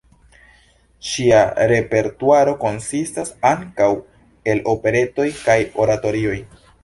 [1.09, 1.41] Ŝia
[1.71, 3.91] repertuaro konsistas ankaŭ
[4.53, 6.39] el operetoj kaj oratorioj.